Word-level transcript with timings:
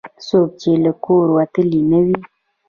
څوک 0.27 0.49
چې 0.61 0.71
له 0.83 0.91
کوره 1.03 1.31
وتلي 1.37 1.81
نه 1.91 1.99
وي. 2.05 2.17